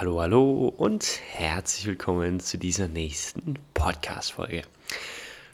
Hallo, 0.00 0.18
hallo 0.22 0.68
und 0.78 1.20
herzlich 1.34 1.84
willkommen 1.84 2.40
zu 2.40 2.56
dieser 2.56 2.88
nächsten 2.88 3.58
Podcast-Folge. 3.74 4.62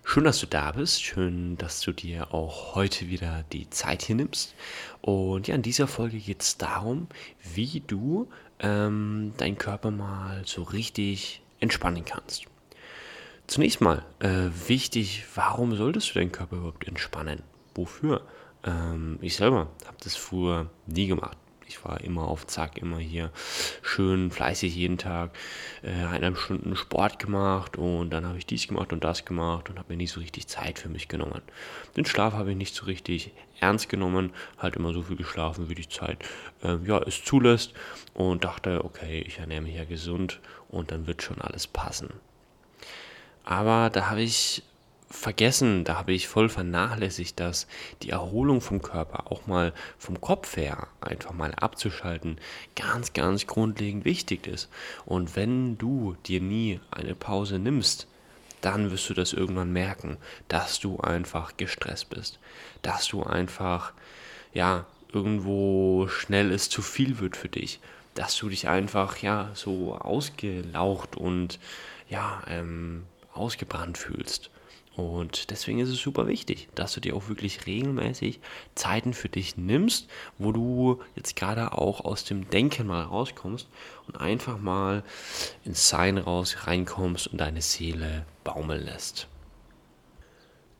Schön, 0.04 0.22
dass 0.22 0.38
du 0.38 0.46
da 0.46 0.70
bist. 0.70 1.02
Schön, 1.02 1.56
dass 1.56 1.80
du 1.80 1.90
dir 1.90 2.32
auch 2.32 2.76
heute 2.76 3.08
wieder 3.08 3.44
die 3.52 3.68
Zeit 3.70 4.02
hier 4.02 4.14
nimmst. 4.14 4.54
Und 5.00 5.48
ja, 5.48 5.56
in 5.56 5.62
dieser 5.62 5.88
Folge 5.88 6.20
geht 6.20 6.42
es 6.42 6.58
darum, 6.58 7.08
wie 7.42 7.82
du 7.88 8.28
ähm, 8.60 9.32
deinen 9.36 9.58
Körper 9.58 9.90
mal 9.90 10.42
so 10.46 10.62
richtig 10.62 11.42
entspannen 11.58 12.04
kannst. 12.04 12.44
Zunächst 13.48 13.80
mal 13.80 14.04
äh, 14.20 14.48
wichtig, 14.68 15.24
warum 15.34 15.74
solltest 15.74 16.10
du 16.10 16.20
deinen 16.20 16.30
Körper 16.30 16.58
überhaupt 16.58 16.86
entspannen? 16.86 17.42
Wofür? 17.74 18.22
Ähm, 18.62 19.18
ich 19.22 19.34
selber 19.34 19.72
habe 19.84 19.96
das 20.04 20.14
früher 20.14 20.70
nie 20.86 21.08
gemacht. 21.08 21.36
Ich 21.68 21.84
war 21.84 22.00
immer 22.00 22.28
auf 22.28 22.46
Zack, 22.46 22.78
immer 22.78 22.98
hier 22.98 23.30
schön 23.82 24.30
fleißig 24.30 24.74
jeden 24.74 24.98
Tag 24.98 25.30
äh, 25.82 25.88
eineinhalb 25.88 26.38
Stunden 26.38 26.76
Sport 26.76 27.18
gemacht 27.18 27.76
und 27.76 28.10
dann 28.10 28.26
habe 28.26 28.38
ich 28.38 28.46
dies 28.46 28.68
gemacht 28.68 28.92
und 28.92 29.02
das 29.02 29.24
gemacht 29.24 29.68
und 29.68 29.78
habe 29.78 29.92
mir 29.92 29.96
nicht 29.96 30.12
so 30.12 30.20
richtig 30.20 30.46
Zeit 30.46 30.78
für 30.78 30.88
mich 30.88 31.08
genommen. 31.08 31.42
Den 31.96 32.06
Schlaf 32.06 32.34
habe 32.34 32.50
ich 32.50 32.56
nicht 32.56 32.74
so 32.74 32.84
richtig 32.86 33.32
ernst 33.60 33.88
genommen, 33.88 34.32
halt 34.58 34.76
immer 34.76 34.92
so 34.92 35.02
viel 35.02 35.16
geschlafen, 35.16 35.68
wie 35.68 35.74
die 35.74 35.88
Zeit 35.88 36.18
äh, 36.62 36.76
ja, 36.84 36.98
es 37.02 37.24
zulässt 37.24 37.72
und 38.14 38.44
dachte, 38.44 38.84
okay, 38.84 39.20
ich 39.26 39.38
ernähre 39.38 39.62
mich 39.62 39.74
ja 39.74 39.84
gesund 39.84 40.40
und 40.68 40.90
dann 40.90 41.06
wird 41.06 41.22
schon 41.22 41.40
alles 41.40 41.66
passen. 41.66 42.10
Aber 43.44 43.90
da 43.90 44.10
habe 44.10 44.22
ich 44.22 44.62
vergessen, 45.08 45.84
da 45.84 45.96
habe 45.96 46.12
ich 46.12 46.28
voll 46.28 46.48
vernachlässigt, 46.48 47.38
dass 47.38 47.66
die 48.02 48.10
Erholung 48.10 48.60
vom 48.60 48.82
Körper 48.82 49.30
auch 49.30 49.46
mal 49.46 49.72
vom 49.98 50.20
Kopf 50.20 50.56
her 50.56 50.88
einfach 51.00 51.32
mal 51.32 51.54
abzuschalten 51.54 52.38
ganz, 52.74 53.12
ganz 53.12 53.46
grundlegend 53.46 54.04
wichtig 54.04 54.46
ist. 54.46 54.68
Und 55.04 55.36
wenn 55.36 55.78
du 55.78 56.16
dir 56.26 56.40
nie 56.40 56.80
eine 56.90 57.14
Pause 57.14 57.58
nimmst, 57.58 58.08
dann 58.60 58.90
wirst 58.90 59.08
du 59.08 59.14
das 59.14 59.32
irgendwann 59.32 59.72
merken, 59.72 60.16
dass 60.48 60.80
du 60.80 60.98
einfach 60.98 61.56
gestresst 61.56 62.10
bist, 62.10 62.38
dass 62.82 63.06
du 63.06 63.22
einfach, 63.22 63.92
ja, 64.52 64.86
irgendwo 65.12 66.08
schnell 66.08 66.50
es 66.50 66.68
zu 66.68 66.82
viel 66.82 67.20
wird 67.20 67.36
für 67.36 67.48
dich, 67.48 67.80
dass 68.14 68.36
du 68.36 68.48
dich 68.48 68.66
einfach, 68.66 69.18
ja, 69.18 69.50
so 69.54 69.94
ausgelaucht 69.94 71.16
und, 71.16 71.60
ja, 72.08 72.42
ähm, 72.48 73.04
ausgebrannt 73.32 73.98
fühlst. 73.98 74.50
Und 74.96 75.50
deswegen 75.50 75.78
ist 75.78 75.90
es 75.90 75.98
super 75.98 76.26
wichtig, 76.26 76.68
dass 76.74 76.94
du 76.94 77.00
dir 77.00 77.14
auch 77.14 77.28
wirklich 77.28 77.66
regelmäßig 77.66 78.40
Zeiten 78.74 79.12
für 79.12 79.28
dich 79.28 79.58
nimmst, 79.58 80.08
wo 80.38 80.52
du 80.52 81.00
jetzt 81.14 81.36
gerade 81.36 81.72
auch 81.72 82.00
aus 82.00 82.24
dem 82.24 82.48
Denken 82.48 82.86
mal 82.86 83.02
rauskommst 83.02 83.68
und 84.06 84.16
einfach 84.16 84.58
mal 84.58 85.04
ins 85.64 85.90
Sein 85.90 86.16
raus 86.16 86.56
reinkommst 86.66 87.26
und 87.28 87.38
deine 87.38 87.60
Seele 87.60 88.24
baumeln 88.42 88.84
lässt. 88.84 89.28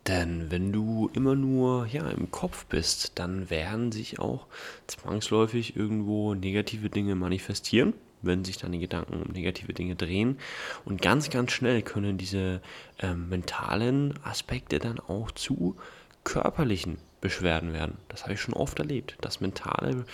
Denn 0.06 0.50
wenn 0.50 0.72
du 0.72 1.10
immer 1.12 1.34
nur 1.34 1.86
ja, 1.86 2.08
im 2.08 2.30
Kopf 2.30 2.64
bist, 2.66 3.18
dann 3.18 3.50
werden 3.50 3.92
sich 3.92 4.18
auch 4.18 4.46
zwangsläufig 4.86 5.76
irgendwo 5.76 6.34
negative 6.34 6.88
Dinge 6.88 7.16
manifestieren 7.16 7.92
wenn 8.22 8.44
sich 8.44 8.58
dann 8.58 8.72
die 8.72 8.78
Gedanken 8.78 9.22
um 9.22 9.32
negative 9.32 9.72
Dinge 9.72 9.96
drehen. 9.96 10.38
Und 10.84 11.02
ganz, 11.02 11.30
ganz 11.30 11.52
schnell 11.52 11.82
können 11.82 12.18
diese 12.18 12.60
ähm, 13.00 13.28
mentalen 13.28 14.14
Aspekte 14.24 14.78
dann 14.78 15.00
auch 15.00 15.30
zu 15.30 15.76
körperlichen 16.24 16.98
Beschwerden 17.20 17.72
werden. 17.72 17.98
Das 18.08 18.22
habe 18.22 18.34
ich 18.34 18.40
schon 18.40 18.54
oft 18.54 18.78
erlebt, 18.78 19.16
dass 19.20 19.40
mentale 19.40 20.04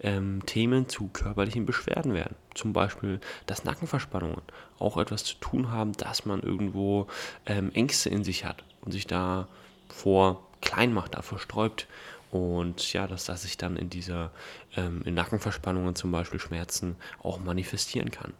ähm, 0.00 0.44
Themen 0.46 0.88
zu 0.88 1.08
körperlichen 1.08 1.64
Beschwerden 1.64 2.12
werden. 2.12 2.36
Zum 2.54 2.72
Beispiel, 2.72 3.20
dass 3.46 3.64
Nackenverspannungen 3.64 4.42
auch 4.78 4.96
etwas 4.98 5.24
zu 5.24 5.36
tun 5.36 5.70
haben, 5.70 5.92
dass 5.92 6.26
man 6.26 6.42
irgendwo 6.42 7.06
ähm, 7.46 7.72
Ängste 7.72 8.10
in 8.10 8.24
sich 8.24 8.44
hat 8.44 8.64
und 8.82 8.92
sich 8.92 9.06
da 9.06 9.48
vor 9.88 10.46
klein 10.60 10.92
macht, 10.92 11.14
davor 11.14 11.38
sträubt 11.38 11.86
und 12.30 12.92
ja, 12.92 13.06
dass 13.06 13.24
das 13.24 13.42
sich 13.42 13.56
dann 13.56 13.76
in 13.76 13.90
dieser, 13.90 14.30
ähm, 14.76 15.02
in 15.04 15.14
Nackenverspannungen 15.14 15.94
zum 15.96 16.12
Beispiel 16.12 16.38
Schmerzen 16.38 16.96
auch 17.22 17.40
manifestieren 17.40 18.10
kann. 18.10 18.32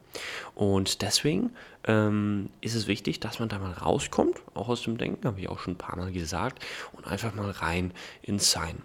Und 0.55 1.03
deswegen 1.03 1.51
ähm, 1.85 2.51
ist 2.61 2.75
es 2.75 2.87
wichtig, 2.87 3.21
dass 3.21 3.41
man 3.41 3.49
da 3.49 3.59
mal 3.59 3.73
rauskommt, 3.73 4.41
auch 4.55 4.69
aus 4.69 4.83
dem 4.83 4.97
Denken, 4.97 5.27
habe 5.27 5.41
ich 5.41 5.49
auch 5.49 5.59
schon 5.59 5.75
ein 5.75 5.79
paar 5.79 5.97
Mal 5.97 6.13
gesagt, 6.13 6.65
und 6.93 7.07
einfach 7.07 7.35
mal 7.35 7.51
rein 7.51 7.93
ins 8.23 8.51
Sein. 8.51 8.83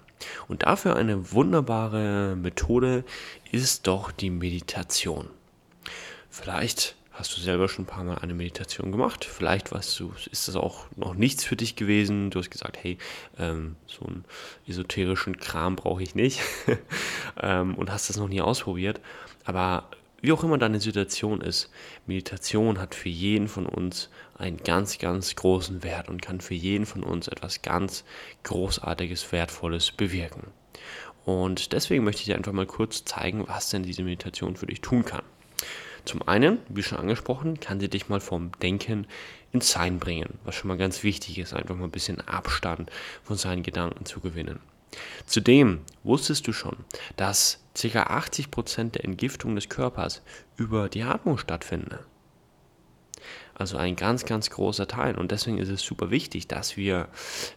Und 0.48 0.64
dafür 0.64 0.96
eine 0.96 1.32
wunderbare 1.34 2.36
Methode 2.36 3.04
ist 3.52 3.86
doch 3.88 4.12
die 4.12 4.30
Meditation. 4.30 5.30
Vielleicht 6.30 6.96
hast 7.16 7.36
du 7.36 7.42
selber 7.42 7.68
schon 7.70 7.86
ein 7.86 7.88
paar 7.88 8.04
Mal 8.04 8.18
eine 8.18 8.34
Meditation 8.34 8.92
gemacht. 8.92 9.26
Vielleicht 9.26 9.72
weißt 9.72 10.00
du, 10.00 10.14
ist 10.32 10.48
das 10.48 10.56
auch 10.56 10.86
noch 10.96 11.14
nichts 11.14 11.46
für 11.46 11.56
dich 11.56 11.76
gewesen. 11.76 12.30
Du 12.30 12.40
hast 12.40 12.52
gesagt, 12.52 12.78
hey, 12.82 12.98
ähm, 13.40 13.78
so 13.88 14.06
einen 14.06 14.26
esoterischen 14.68 15.38
Kram 15.38 15.78
brauche 15.78 16.04
ich 16.04 16.14
nicht 16.14 16.42
ähm, 17.42 17.76
und 17.76 17.92
hast 17.92 18.10
das 18.10 18.18
noch 18.18 18.28
nie 18.28 18.42
ausprobiert. 18.42 19.00
Aber 19.46 19.90
wie 20.22 20.32
auch 20.32 20.44
immer 20.44 20.58
deine 20.58 20.82
Situation 20.82 21.40
ist, 21.40 21.70
Meditation 22.06 22.80
hat 22.80 22.96
für 22.96 23.10
jeden 23.10 23.48
von 23.48 23.66
uns 23.66 24.10
einen 24.38 24.58
ganz, 24.58 24.98
ganz 24.98 25.36
großen 25.36 25.84
Wert 25.84 26.10
und 26.10 26.22
kann 26.22 26.42
für 26.42 26.54
jeden 26.54 26.86
von 26.86 27.04
uns 27.04 27.28
etwas 27.28 27.62
ganz 27.62 28.04
Großartiges, 28.44 29.32
Wertvolles 29.32 29.92
bewirken. 29.92 30.48
Und 31.24 31.72
deswegen 31.74 32.04
möchte 32.04 32.22
ich 32.22 32.26
dir 32.26 32.36
einfach 32.36 32.52
mal 32.52 32.66
kurz 32.66 33.06
zeigen, 33.06 33.48
was 33.48 33.70
denn 33.70 33.84
diese 33.84 34.04
Meditation 34.04 34.56
für 34.56 34.68
dich 34.68 34.82
tun 34.82 35.06
kann. 35.06 35.24
Zum 36.06 36.28
einen, 36.28 36.60
wie 36.70 36.84
schon 36.84 37.00
angesprochen, 37.00 37.60
kann 37.60 37.80
sie 37.80 37.90
dich 37.90 38.10
mal 38.10 38.20
vom 38.20 38.52
Denken 38.62 39.08
ins 39.52 39.72
Sein 39.72 40.00
bringen, 40.00 40.38
was 40.44 40.56
schon 40.56 40.68
mal 40.68 40.78
ganz 40.78 41.04
wichtig 41.04 41.40
ist, 41.40 41.54
einfach 41.54 41.76
mal 41.76 41.86
ein 41.86 41.92
bisschen 41.92 42.22
Abstand 42.22 42.92
von 43.24 43.38
seinen 43.38 43.64
Gedanken 43.64 44.06
zu 44.06 44.20
gewinnen. 44.20 44.60
Zudem 45.26 45.82
wusstest 46.04 46.48
du 46.48 46.54
schon, 46.54 46.78
dass 47.18 47.64
ca. 47.74 48.04
80% 48.04 48.92
der 48.92 49.06
Entgiftung 49.06 49.56
des 49.56 49.68
Körpers 49.68 50.22
über 50.58 50.90
die 50.90 51.04
Atmung 51.04 51.38
stattfinden. 51.38 52.00
Also 53.58 53.78
ein 53.78 53.96
ganz, 53.96 54.26
ganz 54.26 54.50
großer 54.50 54.88
Teil. 54.88 55.18
Und 55.18 55.32
deswegen 55.32 55.58
ist 55.58 55.70
es 55.70 55.82
super 55.82 56.12
wichtig, 56.12 56.48
dass 56.48 56.76
wir 56.76 57.08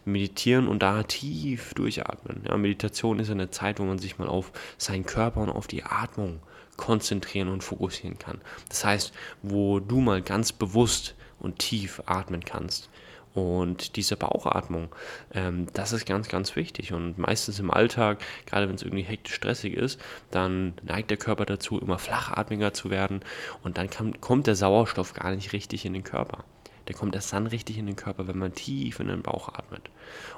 meditieren 0.05 0.67
und 0.67 0.81
da 0.81 1.03
tief 1.03 1.73
durchatmen. 1.73 2.43
Ja, 2.47 2.55
Meditation 2.57 3.19
ist 3.19 3.29
eine 3.29 3.51
Zeit, 3.51 3.79
wo 3.79 3.83
man 3.83 3.99
sich 3.99 4.17
mal 4.17 4.27
auf 4.27 4.51
seinen 4.77 5.05
Körper 5.05 5.41
und 5.41 5.49
auf 5.49 5.67
die 5.67 5.83
Atmung 5.83 6.39
konzentrieren 6.79 7.49
und 7.49 7.63
fokussieren 7.63 8.17
kann. 8.17 8.39
Das 8.69 8.85
heißt, 8.85 9.13
wo 9.43 9.79
du 9.79 9.99
mal 9.99 10.21
ganz 10.21 10.53
bewusst 10.53 11.13
und 11.39 11.59
tief 11.59 12.01
atmen 12.05 12.43
kannst. 12.43 12.89
Und 13.35 13.95
diese 13.95 14.17
Bauchatmung, 14.17 14.89
ähm, 15.33 15.67
das 15.73 15.93
ist 15.93 16.05
ganz, 16.05 16.29
ganz 16.29 16.55
wichtig. 16.55 16.93
Und 16.93 17.17
meistens 17.19 17.59
im 17.59 17.69
Alltag, 17.69 18.19
gerade 18.45 18.67
wenn 18.67 18.75
es 18.75 18.81
irgendwie 18.81 19.03
hektisch 19.03 19.35
stressig 19.35 19.75
ist, 19.75 20.01
dann 20.31 20.73
neigt 20.81 21.11
der 21.11 21.17
Körper 21.17 21.45
dazu, 21.45 21.79
immer 21.79 21.99
flachatmiger 21.99 22.73
zu 22.73 22.89
werden. 22.89 23.19
Und 23.61 23.77
dann 23.77 23.89
kann, 23.89 24.19
kommt 24.19 24.47
der 24.47 24.55
Sauerstoff 24.55 25.13
gar 25.13 25.35
nicht 25.35 25.53
richtig 25.53 25.85
in 25.85 25.93
den 25.93 26.03
Körper. 26.03 26.43
Der 26.87 26.95
kommt 26.95 27.13
erst 27.13 27.31
dann 27.31 27.45
richtig 27.45 27.77
in 27.77 27.85
den 27.85 27.95
Körper, 27.95 28.27
wenn 28.27 28.39
man 28.39 28.55
tief 28.55 28.99
in 28.99 29.07
den 29.07 29.21
Bauch 29.21 29.49
atmet. 29.49 29.91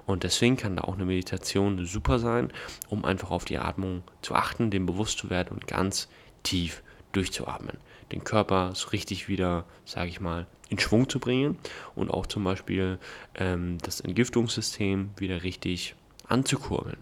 Und 0.06 0.24
deswegen 0.24 0.58
kann 0.58 0.76
da 0.76 0.84
auch 0.84 0.96
eine 0.96 1.06
Meditation 1.06 1.86
super 1.86 2.20
sein, 2.20 2.52
um 2.90 3.06
einfach 3.06 3.32
auf 3.32 3.46
die 3.46 3.58
Atmung 3.58 4.04
zu 4.22 4.36
achten, 4.36 4.70
dem 4.70 4.86
bewusst 4.86 5.18
zu 5.18 5.30
werden 5.30 5.54
und 5.54 5.66
ganz 5.66 6.10
tief 6.44 6.84
durchzuatmen. 7.12 7.78
Den 8.12 8.24
Körper 8.24 8.74
so 8.76 8.90
richtig 8.90 9.28
wieder, 9.28 9.66
sage 9.86 10.10
ich 10.10 10.20
mal, 10.20 10.48
in 10.70 10.80
Schwung 10.80 11.10
zu 11.10 11.20
bringen 11.20 11.58
und 11.96 12.10
auch 12.10 12.26
zum 12.26 12.44
Beispiel 12.44 13.00
ähm, 13.36 13.78
das 13.82 14.00
Entgiftungssystem 14.00 15.12
wieder 15.18 15.44
richtig 15.44 15.96
anzukurbeln. 16.28 16.98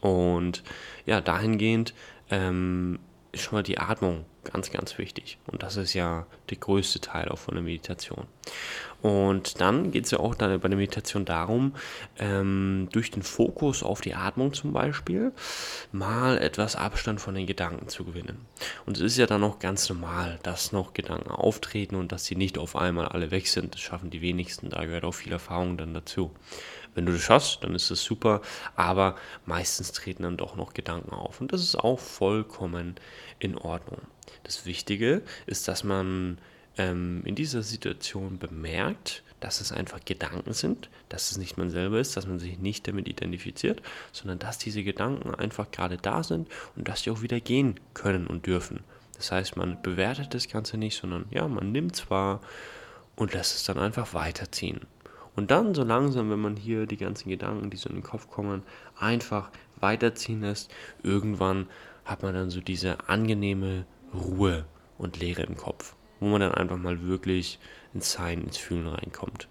Und 0.00 0.62
ja, 1.06 1.20
dahingehend 1.20 1.94
ähm, 2.30 2.98
ist 3.32 3.42
schon 3.42 3.56
mal 3.56 3.62
die 3.62 3.78
Atmung 3.78 4.24
ganz, 4.44 4.70
ganz 4.70 4.98
wichtig. 4.98 5.38
Und 5.46 5.62
das 5.62 5.76
ist 5.76 5.94
ja 5.94 6.26
der 6.50 6.56
größte 6.58 7.00
Teil 7.00 7.28
auch 7.28 7.38
von 7.38 7.54
der 7.54 7.62
Meditation. 7.62 8.26
Und 9.00 9.60
dann 9.60 9.90
geht 9.90 10.04
es 10.04 10.12
ja 10.12 10.20
auch 10.20 10.34
dann 10.34 10.60
bei 10.60 10.68
der 10.68 10.76
Meditation 10.76 11.24
darum, 11.24 11.74
ähm, 12.18 12.88
durch 12.92 13.10
den 13.10 13.22
Fokus 13.22 13.82
auf 13.82 14.00
die 14.00 14.14
Atmung 14.14 14.52
zum 14.52 14.72
Beispiel, 14.72 15.32
mal 15.90 16.38
etwas 16.38 16.76
Abstand 16.76 17.20
von 17.20 17.34
den 17.34 17.46
Gedanken 17.46 17.88
zu 17.88 18.04
gewinnen. 18.04 18.46
Und 18.86 18.96
es 18.96 19.02
ist 19.02 19.16
ja 19.16 19.26
dann 19.26 19.42
auch 19.42 19.58
ganz 19.58 19.88
normal, 19.88 20.38
dass 20.44 20.72
noch 20.72 20.92
Gedanken 20.92 21.30
auftreten 21.30 21.96
und 21.96 22.12
dass 22.12 22.24
sie 22.24 22.36
nicht 22.36 22.58
auf 22.58 22.76
einmal 22.76 23.06
alle 23.06 23.32
weg 23.32 23.48
sind. 23.48 23.74
Das 23.74 23.80
schaffen 23.80 24.10
die 24.10 24.22
wenigsten. 24.22 24.70
Da 24.70 24.84
gehört 24.84 25.04
auch 25.04 25.14
viel 25.14 25.32
Erfahrung 25.32 25.76
dann 25.76 25.94
dazu. 25.94 26.30
Wenn 26.94 27.06
du 27.06 27.12
das 27.12 27.22
schaffst, 27.22 27.64
dann 27.64 27.74
ist 27.74 27.90
das 27.90 28.02
super, 28.02 28.42
aber 28.76 29.16
meistens 29.46 29.92
treten 29.92 30.24
dann 30.24 30.36
doch 30.36 30.56
noch 30.56 30.74
Gedanken 30.74 31.12
auf 31.12 31.40
und 31.40 31.52
das 31.52 31.62
ist 31.62 31.76
auch 31.76 31.98
vollkommen 31.98 32.96
in 33.38 33.56
Ordnung. 33.56 34.02
Das 34.44 34.66
Wichtige 34.66 35.22
ist, 35.46 35.68
dass 35.68 35.84
man 35.84 36.38
ähm, 36.78 37.22
in 37.24 37.34
dieser 37.34 37.62
Situation 37.62 38.38
bemerkt, 38.38 39.22
dass 39.40 39.60
es 39.60 39.72
einfach 39.72 40.00
Gedanken 40.04 40.52
sind, 40.52 40.88
dass 41.08 41.30
es 41.30 41.36
nicht 41.36 41.58
man 41.58 41.70
selber 41.70 41.98
ist, 41.98 42.16
dass 42.16 42.26
man 42.26 42.38
sich 42.38 42.58
nicht 42.58 42.86
damit 42.86 43.08
identifiziert, 43.08 43.82
sondern 44.12 44.38
dass 44.38 44.58
diese 44.58 44.84
Gedanken 44.84 45.34
einfach 45.34 45.70
gerade 45.70 45.96
da 45.96 46.22
sind 46.22 46.48
und 46.76 46.88
dass 46.88 47.02
sie 47.02 47.10
auch 47.10 47.22
wieder 47.22 47.40
gehen 47.40 47.80
können 47.92 48.26
und 48.26 48.46
dürfen. 48.46 48.80
Das 49.16 49.32
heißt, 49.32 49.56
man 49.56 49.82
bewertet 49.82 50.34
das 50.34 50.48
Ganze 50.48 50.76
nicht, 50.78 50.96
sondern 50.96 51.26
ja, 51.30 51.46
man 51.48 51.72
nimmt 51.72 51.96
zwar 51.96 52.40
und 53.16 53.34
lässt 53.34 53.54
es 53.54 53.64
dann 53.64 53.78
einfach 53.78 54.14
weiterziehen. 54.14 54.80
Und 55.34 55.50
dann 55.50 55.74
so 55.74 55.82
langsam, 55.82 56.30
wenn 56.30 56.40
man 56.40 56.56
hier 56.56 56.86
die 56.86 56.96
ganzen 56.96 57.28
Gedanken, 57.28 57.70
die 57.70 57.76
so 57.76 57.88
in 57.88 57.96
den 57.96 58.02
Kopf 58.02 58.28
kommen, 58.28 58.62
einfach 58.98 59.50
weiterziehen 59.80 60.42
lässt, 60.42 60.70
irgendwann 61.02 61.68
hat 62.04 62.22
man 62.22 62.34
dann 62.34 62.50
so 62.50 62.60
diese 62.60 63.08
angenehme 63.08 63.86
Ruhe 64.14 64.64
und 64.98 65.18
Leere 65.18 65.42
im 65.42 65.56
Kopf, 65.56 65.94
wo 66.20 66.26
man 66.26 66.40
dann 66.40 66.54
einfach 66.54 66.76
mal 66.76 67.02
wirklich 67.02 67.58
ins 67.94 68.12
Sein, 68.12 68.42
ins 68.42 68.58
Fühlen 68.58 68.86
reinkommt. 68.86 69.48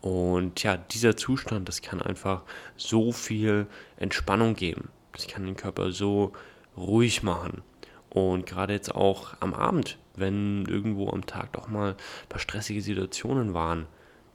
Und 0.00 0.62
ja, 0.62 0.76
dieser 0.76 1.16
Zustand, 1.16 1.68
das 1.68 1.82
kann 1.82 2.00
einfach 2.00 2.42
so 2.76 3.12
viel 3.12 3.66
Entspannung 3.96 4.54
geben. 4.54 4.90
Das 5.12 5.26
kann 5.26 5.44
den 5.44 5.56
Körper 5.56 5.90
so 5.90 6.32
ruhig 6.76 7.22
machen. 7.22 7.62
Und 8.10 8.46
gerade 8.46 8.72
jetzt 8.72 8.94
auch 8.94 9.34
am 9.40 9.54
Abend, 9.54 9.98
wenn 10.14 10.64
irgendwo 10.66 11.10
am 11.10 11.26
Tag 11.26 11.52
doch 11.52 11.68
mal 11.68 11.90
ein 11.90 12.28
paar 12.28 12.40
stressige 12.40 12.80
Situationen 12.80 13.54
waren, 13.54 13.86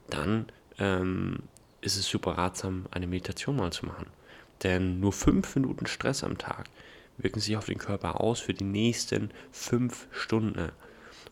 dann 0.09 0.47
ähm, 0.79 1.39
ist 1.81 1.97
es 1.97 2.07
super 2.07 2.37
ratsam, 2.37 2.85
eine 2.91 3.07
Meditation 3.07 3.55
mal 3.55 3.71
zu 3.71 3.85
machen. 3.85 4.07
Denn 4.63 4.99
nur 4.99 5.13
fünf 5.13 5.55
Minuten 5.55 5.87
Stress 5.87 6.23
am 6.23 6.37
Tag 6.37 6.69
wirken 7.17 7.39
sich 7.39 7.57
auf 7.57 7.65
den 7.65 7.77
Körper 7.77 8.21
aus 8.21 8.39
für 8.39 8.53
die 8.53 8.63
nächsten 8.63 9.31
fünf 9.51 10.07
Stunden. 10.11 10.71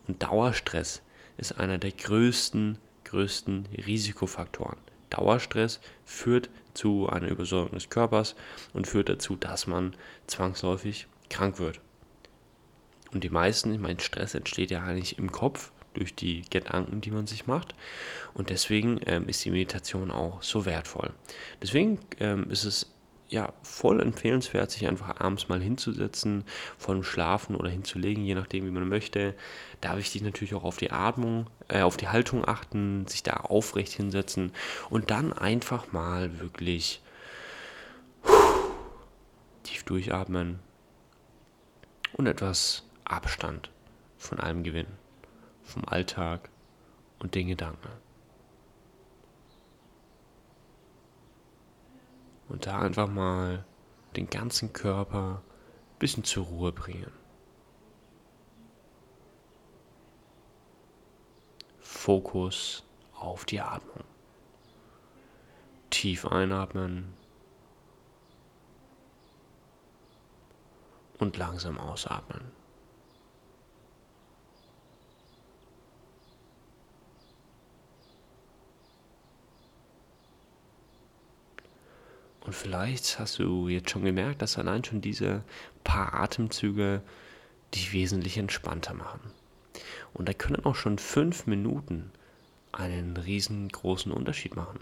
Und 0.06 0.22
Dauerstress 0.22 1.02
ist 1.36 1.58
einer 1.58 1.78
der 1.78 1.92
größten, 1.92 2.78
größten 3.04 3.66
Risikofaktoren. 3.86 4.78
Dauerstress 5.10 5.80
führt 6.04 6.48
zu 6.74 7.08
einer 7.08 7.28
Übersäuerung 7.28 7.72
des 7.72 7.90
Körpers 7.90 8.34
und 8.72 8.86
führt 8.86 9.08
dazu, 9.08 9.36
dass 9.36 9.66
man 9.66 9.94
zwangsläufig 10.26 11.06
krank 11.28 11.58
wird. 11.58 11.80
Und 13.12 13.24
die 13.24 13.30
meisten, 13.30 13.74
ich 13.74 13.80
meine, 13.80 14.00
Stress 14.00 14.34
entsteht 14.34 14.70
ja 14.70 14.82
eigentlich 14.82 15.18
im 15.18 15.30
Kopf 15.30 15.70
durch 15.94 16.14
die 16.14 16.42
Gedanken, 16.48 17.02
die 17.02 17.10
man 17.10 17.26
sich 17.26 17.46
macht. 17.46 17.74
Und 18.32 18.48
deswegen 18.48 19.00
ähm, 19.06 19.28
ist 19.28 19.44
die 19.44 19.50
Meditation 19.50 20.10
auch 20.10 20.42
so 20.42 20.64
wertvoll. 20.64 21.10
Deswegen 21.60 21.98
ähm, 22.18 22.50
ist 22.50 22.64
es 22.64 22.90
ja, 23.32 23.54
voll 23.62 24.00
empfehlenswert, 24.00 24.70
sich 24.70 24.86
einfach 24.86 25.18
abends 25.18 25.48
mal 25.48 25.60
hinzusetzen, 25.60 26.44
vor 26.76 26.94
dem 26.94 27.02
Schlafen 27.02 27.56
oder 27.56 27.70
hinzulegen, 27.70 28.24
je 28.24 28.34
nachdem, 28.34 28.66
wie 28.66 28.70
man 28.70 28.86
möchte. 28.86 29.34
Da 29.80 29.96
wichtig 29.96 30.20
natürlich 30.20 30.54
auch 30.54 30.64
auf 30.64 30.76
die 30.76 30.90
Atmung, 30.90 31.48
äh, 31.68 31.80
auf 31.80 31.96
die 31.96 32.08
Haltung 32.08 32.46
achten, 32.46 33.06
sich 33.06 33.22
da 33.22 33.38
aufrecht 33.38 33.92
hinsetzen 33.92 34.52
und 34.90 35.10
dann 35.10 35.32
einfach 35.32 35.92
mal 35.92 36.40
wirklich 36.40 37.00
tief 39.62 39.82
durchatmen 39.84 40.58
und 42.12 42.26
etwas 42.26 42.84
Abstand 43.04 43.70
von 44.18 44.40
allem 44.40 44.62
gewinnen, 44.62 44.98
vom 45.62 45.86
Alltag 45.86 46.50
und 47.18 47.34
den 47.34 47.48
Gedanken. 47.48 47.88
Und 52.52 52.66
da 52.66 52.80
einfach 52.80 53.08
mal 53.08 53.64
den 54.14 54.28
ganzen 54.28 54.74
Körper 54.74 55.40
ein 55.40 55.98
bisschen 55.98 56.22
zur 56.22 56.44
Ruhe 56.44 56.70
bringen. 56.70 57.10
Fokus 61.80 62.84
auf 63.14 63.46
die 63.46 63.58
Atmung. 63.58 64.04
Tief 65.88 66.26
einatmen 66.26 67.14
und 71.18 71.38
langsam 71.38 71.80
ausatmen. 71.80 72.50
Und 82.52 82.58
vielleicht 82.58 83.18
hast 83.18 83.38
du 83.38 83.68
jetzt 83.68 83.88
schon 83.88 84.04
gemerkt, 84.04 84.42
dass 84.42 84.58
allein 84.58 84.84
schon 84.84 85.00
diese 85.00 85.42
paar 85.84 86.12
Atemzüge 86.12 87.00
dich 87.74 87.94
wesentlich 87.94 88.36
entspannter 88.36 88.92
machen. 88.92 89.20
Und 90.12 90.28
da 90.28 90.34
können 90.34 90.66
auch 90.66 90.74
schon 90.74 90.98
fünf 90.98 91.46
Minuten 91.46 92.10
einen 92.70 93.16
riesengroßen 93.16 94.12
Unterschied 94.12 94.54
machen. 94.54 94.80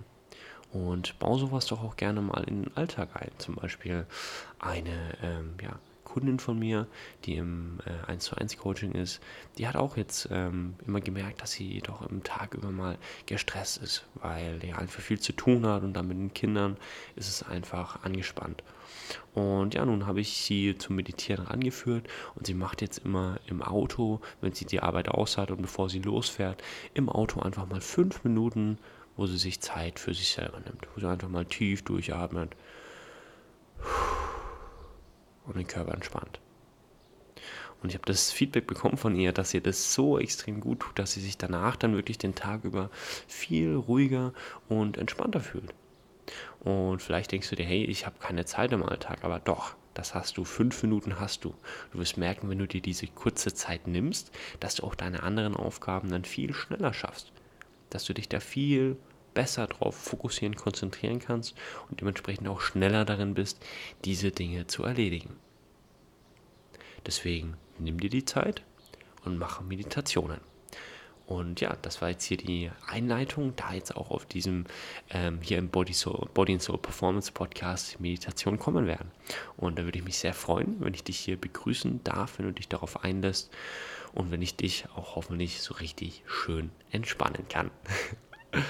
Und 0.72 1.16
bau 1.20 1.38
sowas 1.38 1.66
doch 1.66 1.84
auch 1.84 1.94
gerne 1.94 2.20
mal 2.20 2.42
in 2.42 2.64
den 2.64 2.76
Alltag 2.76 3.10
ein. 3.14 3.30
Zum 3.38 3.54
Beispiel 3.54 4.04
eine 4.58 5.16
ähm, 5.22 5.54
ja, 5.62 5.78
Kundin 6.10 6.40
von 6.40 6.58
mir, 6.58 6.88
die 7.24 7.36
im 7.36 7.78
äh, 7.86 8.10
1 8.10 8.24
zu 8.24 8.36
1 8.36 8.56
Coaching 8.56 8.92
ist, 8.92 9.20
die 9.58 9.68
hat 9.68 9.76
auch 9.76 9.96
jetzt 9.96 10.28
ähm, 10.32 10.74
immer 10.84 11.00
gemerkt, 11.00 11.40
dass 11.40 11.52
sie 11.52 11.80
doch 11.80 12.02
im 12.10 12.24
Tag 12.24 12.54
über 12.54 12.70
mal 12.72 12.98
gestresst 13.26 13.78
ist, 13.78 14.06
weil 14.16 14.58
er 14.64 14.78
einfach 14.78 15.00
viel 15.00 15.20
zu 15.20 15.32
tun 15.32 15.64
hat 15.66 15.84
und 15.84 15.92
dann 15.92 16.08
mit 16.08 16.18
den 16.18 16.34
Kindern 16.34 16.76
ist 17.14 17.28
es 17.28 17.44
einfach 17.44 18.02
angespannt. 18.02 18.64
Und 19.34 19.74
ja, 19.74 19.84
nun 19.84 20.06
habe 20.06 20.20
ich 20.20 20.36
sie 20.36 20.76
zum 20.76 20.96
Meditieren 20.96 21.46
rangeführt 21.46 22.08
und 22.34 22.44
sie 22.44 22.54
macht 22.54 22.82
jetzt 22.82 22.98
immer 22.98 23.38
im 23.46 23.62
Auto, 23.62 24.20
wenn 24.40 24.52
sie 24.52 24.64
die 24.64 24.80
Arbeit 24.80 25.08
aus 25.08 25.38
hat 25.38 25.52
und 25.52 25.62
bevor 25.62 25.88
sie 25.88 26.00
losfährt, 26.00 26.60
im 26.92 27.08
Auto 27.08 27.40
einfach 27.40 27.68
mal 27.68 27.80
fünf 27.80 28.24
Minuten, 28.24 28.78
wo 29.16 29.26
sie 29.26 29.38
sich 29.38 29.60
Zeit 29.60 30.00
für 30.00 30.12
sich 30.12 30.30
selber 30.30 30.58
nimmt, 30.58 30.88
wo 30.94 31.00
sie 31.00 31.08
einfach 31.08 31.28
mal 31.28 31.44
tief 31.44 31.84
durchatmet 31.84 32.56
und 35.50 35.58
den 35.58 35.66
Körper 35.66 35.94
entspannt. 35.94 36.40
Und 37.82 37.88
ich 37.88 37.94
habe 37.94 38.06
das 38.06 38.30
Feedback 38.30 38.66
bekommen 38.66 38.96
von 38.96 39.16
ihr, 39.16 39.32
dass 39.32 39.54
ihr 39.54 39.62
das 39.62 39.94
so 39.94 40.18
extrem 40.18 40.60
gut 40.60 40.80
tut, 40.80 40.98
dass 40.98 41.12
sie 41.12 41.20
sich 41.20 41.38
danach 41.38 41.76
dann 41.76 41.94
wirklich 41.94 42.18
den 42.18 42.34
Tag 42.34 42.64
über 42.64 42.90
viel 43.26 43.74
ruhiger 43.74 44.34
und 44.68 44.98
entspannter 44.98 45.40
fühlt. 45.40 45.72
Und 46.60 47.00
vielleicht 47.00 47.32
denkst 47.32 47.48
du 47.48 47.56
dir, 47.56 47.64
hey, 47.64 47.84
ich 47.84 48.04
habe 48.06 48.16
keine 48.20 48.44
Zeit 48.44 48.72
im 48.72 48.82
Alltag, 48.82 49.24
aber 49.24 49.38
doch, 49.38 49.74
das 49.94 50.14
hast 50.14 50.36
du, 50.36 50.44
fünf 50.44 50.82
Minuten 50.82 51.18
hast 51.18 51.44
du. 51.44 51.54
Du 51.92 51.98
wirst 51.98 52.16
merken, 52.16 52.48
wenn 52.48 52.58
du 52.58 52.66
dir 52.66 52.82
diese 52.82 53.06
kurze 53.06 53.54
Zeit 53.54 53.86
nimmst, 53.86 54.30
dass 54.60 54.76
du 54.76 54.84
auch 54.84 54.94
deine 54.94 55.22
anderen 55.22 55.56
Aufgaben 55.56 56.10
dann 56.10 56.24
viel 56.24 56.52
schneller 56.52 56.92
schaffst. 56.92 57.32
Dass 57.88 58.04
du 58.04 58.12
dich 58.12 58.28
da 58.28 58.40
viel 58.40 58.96
besser 59.34 59.66
darauf 59.66 59.94
fokussieren, 59.96 60.56
konzentrieren 60.56 61.18
kannst 61.18 61.54
und 61.88 62.00
dementsprechend 62.00 62.48
auch 62.48 62.60
schneller 62.60 63.04
darin 63.04 63.34
bist, 63.34 63.64
diese 64.04 64.30
Dinge 64.30 64.66
zu 64.66 64.84
erledigen. 64.84 65.36
Deswegen 67.06 67.56
nimm 67.78 67.98
dir 67.98 68.10
die 68.10 68.24
Zeit 68.24 68.62
und 69.24 69.38
mache 69.38 69.64
Meditationen. 69.64 70.40
Und 71.30 71.60
ja, 71.60 71.76
das 71.80 72.02
war 72.02 72.10
jetzt 72.10 72.24
hier 72.24 72.38
die 72.38 72.72
Einleitung, 72.88 73.54
da 73.54 73.72
jetzt 73.72 73.96
auch 73.96 74.10
auf 74.10 74.26
diesem 74.26 74.64
ähm, 75.10 75.38
hier 75.40 75.58
im 75.58 75.68
Body, 75.68 75.92
Soul, 75.92 76.28
Body 76.34 76.54
and 76.54 76.62
Soul 76.62 76.78
Performance 76.78 77.30
Podcast 77.30 78.00
Meditation 78.00 78.58
kommen 78.58 78.88
werden. 78.88 79.12
Und 79.56 79.78
da 79.78 79.84
würde 79.84 80.00
ich 80.00 80.04
mich 80.04 80.18
sehr 80.18 80.34
freuen, 80.34 80.74
wenn 80.80 80.92
ich 80.92 81.04
dich 81.04 81.20
hier 81.20 81.40
begrüßen 81.40 82.02
darf, 82.02 82.38
wenn 82.38 82.46
du 82.46 82.52
dich 82.52 82.66
darauf 82.66 83.04
einlässt 83.04 83.52
und 84.12 84.32
wenn 84.32 84.42
ich 84.42 84.56
dich 84.56 84.86
auch 84.96 85.14
hoffentlich 85.14 85.62
so 85.62 85.74
richtig 85.74 86.24
schön 86.26 86.72
entspannen 86.90 87.46
kann. 87.48 87.70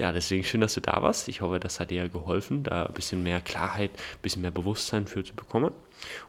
Ja, 0.00 0.12
deswegen 0.12 0.44
schön, 0.44 0.62
dass 0.62 0.72
du 0.72 0.80
da 0.80 1.02
warst. 1.02 1.28
Ich 1.28 1.42
hoffe, 1.42 1.60
das 1.60 1.78
hat 1.78 1.90
dir 1.90 2.08
geholfen, 2.08 2.62
da 2.62 2.86
ein 2.86 2.94
bisschen 2.94 3.22
mehr 3.22 3.42
Klarheit, 3.42 3.90
ein 3.92 4.22
bisschen 4.22 4.40
mehr 4.40 4.50
Bewusstsein 4.50 5.06
für 5.06 5.22
zu 5.22 5.34
bekommen. 5.34 5.74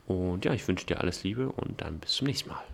Und 0.08 0.44
ja, 0.44 0.54
ich 0.54 0.68
wünsche 0.68 0.86
dir 0.86 1.00
alles 1.00 1.24
Liebe 1.24 1.48
und 1.48 1.80
dann 1.80 2.00
bis 2.00 2.12
zum 2.16 2.28
nächsten 2.28 2.50
Mal. 2.50 2.62